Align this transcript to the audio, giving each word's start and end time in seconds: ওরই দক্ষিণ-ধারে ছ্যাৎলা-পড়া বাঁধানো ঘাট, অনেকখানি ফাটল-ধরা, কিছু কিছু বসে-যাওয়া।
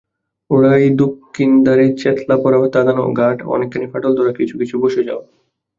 ওরই 0.49 0.85
দক্ষিণ-ধারে 0.95 1.85
ছ্যাৎলা-পড়া 1.97 2.57
বাঁধানো 2.59 3.03
ঘাট, 3.13 3.37
অনেকখানি 3.45 3.85
ফাটল-ধরা, 3.87 4.33
কিছু 4.33 4.55
কিছু 4.57 4.75
বসে-যাওয়া। 4.81 5.23